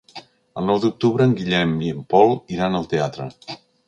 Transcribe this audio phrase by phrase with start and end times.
[0.59, 3.29] El nou d'octubre en Guillem i en Pol iran al teatre.